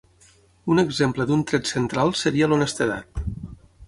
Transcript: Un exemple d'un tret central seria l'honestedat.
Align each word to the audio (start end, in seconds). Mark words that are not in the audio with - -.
Un 0.75 0.81
exemple 0.83 1.27
d'un 1.31 1.43
tret 1.51 1.69
central 1.73 2.13
seria 2.21 2.47
l'honestedat. 2.51 3.23